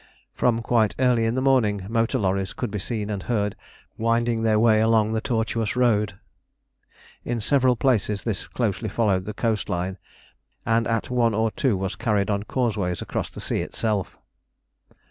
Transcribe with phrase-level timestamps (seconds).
[0.33, 3.55] From quite early in the morning motor lorries could be seen and heard
[3.99, 6.15] winding their way along the tortuous road.
[7.23, 9.99] In several places this closely followed the coast line,
[10.65, 14.17] and at one or two was carried on causeways across the sea itself.